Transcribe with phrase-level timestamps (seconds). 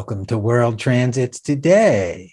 [0.00, 2.32] Welcome to World Transits Today,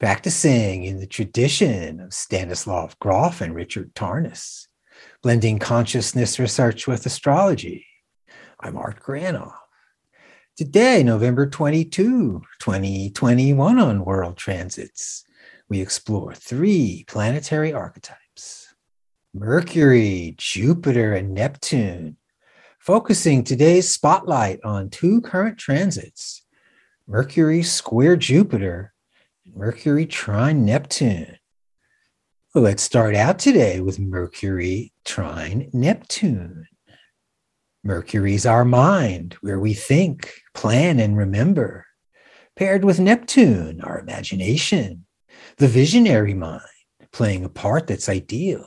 [0.00, 4.68] practicing in the tradition of Stanislav Grof and Richard Tarnas,
[5.22, 7.84] blending consciousness research with astrology.
[8.58, 9.52] I'm Art Granoff.
[10.56, 15.24] Today, November 22, 2021, on World Transits,
[15.68, 18.74] we explore three planetary archetypes
[19.34, 22.16] Mercury, Jupiter, and Neptune,
[22.78, 26.43] focusing today's spotlight on two current transits
[27.06, 28.94] Mercury square Jupiter,
[29.54, 31.36] Mercury trine Neptune.
[32.54, 36.66] Well, let's start out today with Mercury trine Neptune.
[37.82, 41.84] Mercury's our mind, where we think, plan, and remember,
[42.56, 45.04] paired with Neptune, our imagination,
[45.58, 46.62] the visionary mind,
[47.12, 48.66] playing a part that's ideal.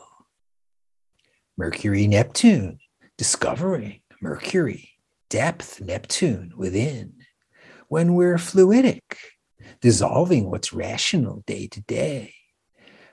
[1.57, 2.77] Mercury Neptune,
[3.17, 4.91] discovering Mercury,
[5.27, 7.16] depth Neptune within
[7.88, 9.02] when we're fluidic,
[9.81, 12.33] dissolving what's rational day to day,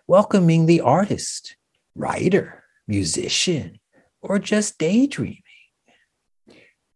[0.07, 1.57] welcoming the artist,
[1.95, 3.79] writer, musician,
[4.21, 5.41] or just daydreaming.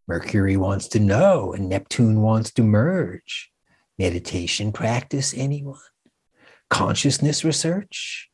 [0.07, 3.51] Mercury wants to know and Neptune wants to merge.
[3.97, 5.77] Meditation practice, anyone?
[6.69, 8.29] Consciousness research?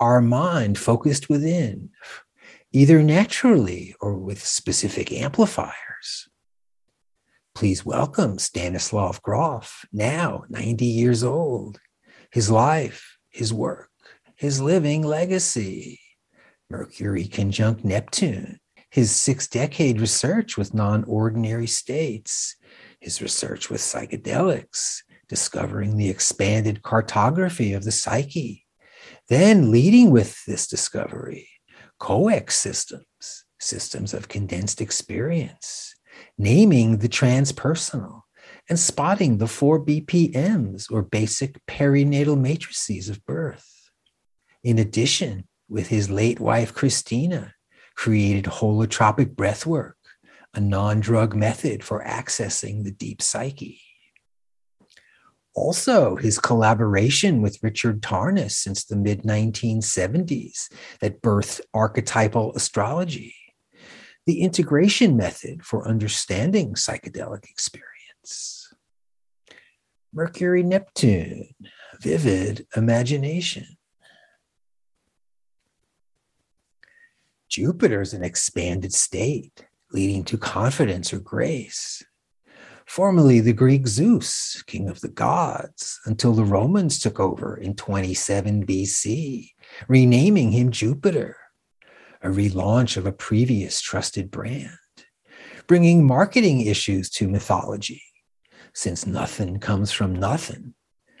[0.00, 1.90] Our mind focused within,
[2.72, 6.28] either naturally or with specific amplifiers.
[7.58, 11.80] Please welcome Stanislav Grof, now 90 years old,
[12.30, 13.90] his life, his work,
[14.36, 15.98] his living legacy.
[16.70, 18.60] Mercury conjunct Neptune,
[18.92, 22.54] his six decade research with non ordinary states,
[23.00, 24.98] his research with psychedelics,
[25.28, 28.66] discovering the expanded cartography of the psyche,
[29.28, 31.48] then leading with this discovery,
[31.98, 35.96] COEX systems, systems of condensed experience
[36.36, 38.22] naming the transpersonal,
[38.68, 43.90] and spotting the four BPMs or basic perinatal matrices of birth.
[44.62, 47.54] In addition, with his late wife Christina,
[47.94, 49.94] created holotropic breathwork,
[50.54, 53.80] a non drug method for accessing the deep psyche.
[55.54, 63.34] Also, his collaboration with Richard Tarnas since the mid 1970s that birthed archetypal astrology
[64.28, 68.70] the integration method for understanding psychedelic experience.
[70.12, 71.48] Mercury Neptune,
[72.02, 73.64] vivid imagination.
[77.48, 82.04] Jupiter is an expanded state, leading to confidence or grace.
[82.86, 88.66] Formerly the Greek Zeus, king of the gods, until the Romans took over in 27
[88.66, 89.52] BC,
[89.88, 91.37] renaming him Jupiter
[92.22, 94.78] a relaunch of a previous trusted brand,
[95.66, 98.02] bringing marketing issues to mythology,
[98.72, 100.74] since nothing comes from nothing.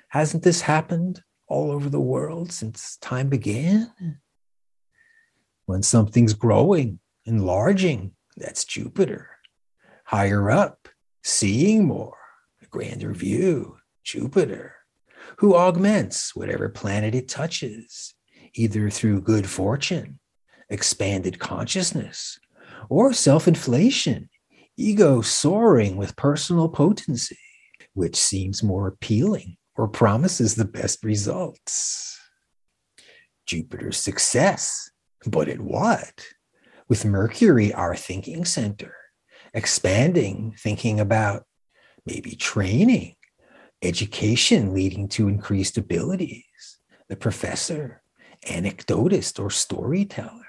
[0.08, 3.92] Hasn't this happened all over the world since time began?
[5.66, 9.30] When something's growing, enlarging, that's Jupiter.
[10.04, 10.88] Higher up,
[11.22, 12.16] seeing more,
[12.62, 14.74] a grander view, Jupiter,
[15.36, 18.14] who augments whatever planet it touches,
[18.54, 20.18] either through good fortune
[20.70, 22.38] expanded consciousness,
[22.88, 24.28] or self inflation,
[24.76, 27.38] ego soaring with personal potency,
[27.94, 32.18] which seems more appealing or promises the best results.
[33.46, 34.90] Jupiter's success,
[35.26, 36.24] but at what?
[36.88, 38.94] With Mercury, our thinking center,
[39.54, 41.44] expanding, thinking about
[42.06, 43.14] maybe training,
[43.82, 46.78] education leading to increased abilities,
[47.08, 48.02] the professor,
[48.46, 50.47] anecdotist, or storyteller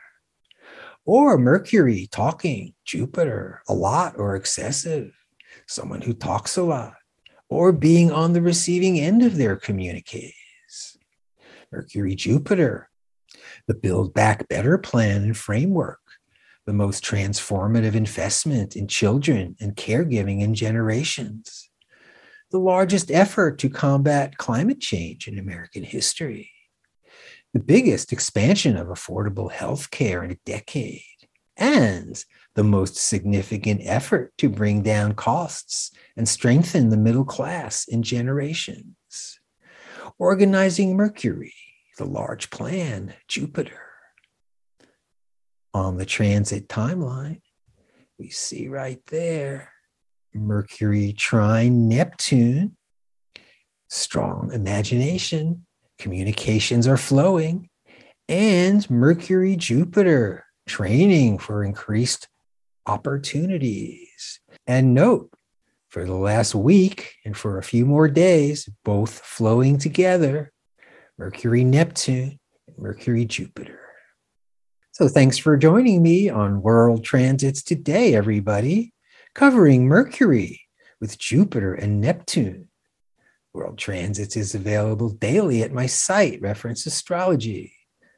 [1.10, 5.12] or Mercury talking, Jupiter a lot or excessive,
[5.68, 6.94] someone who talks a lot,
[7.50, 11.00] or being on the receiving end of their communiques.
[11.72, 12.92] Mercury, Jupiter,
[13.68, 15.98] the Build Back Better plan and framework,
[16.68, 21.72] the most transformative investment in children and caregiving in generations,
[22.52, 26.52] the largest effort to combat climate change in American history
[27.54, 31.02] the biggest expansion of affordable health care in a decade,
[31.58, 32.24] and
[32.56, 39.40] the most significant effort to bring down costs and strengthen the middle class in generations.
[40.18, 41.54] Organizing Mercury,
[41.98, 43.82] the large plan, Jupiter.
[45.74, 47.42] On the transit timeline,
[48.18, 49.72] we see right there
[50.34, 52.76] Mercury trine Neptune,
[53.90, 55.66] strong imagination,
[56.00, 57.70] communications are flowing,
[58.28, 62.28] and Mercury Jupiter training for increased
[62.86, 64.40] opportunities.
[64.66, 65.32] And note,
[65.90, 70.52] for the last week and for a few more days, both flowing together
[71.18, 72.40] Mercury Neptune,
[72.78, 73.82] Mercury Jupiter.
[74.92, 78.94] So, thanks for joining me on World Transits today, everybody,
[79.34, 80.62] covering Mercury
[81.02, 82.69] with Jupiter and Neptune.
[83.60, 87.74] World Transits is available daily at my site, Reference Astrology,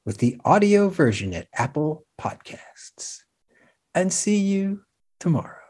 [0.05, 3.21] with the audio version at Apple Podcasts.
[3.95, 4.83] And see you
[5.19, 5.60] tomorrow.